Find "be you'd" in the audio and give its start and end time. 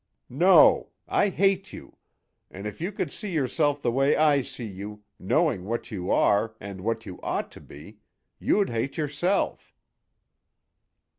7.61-8.71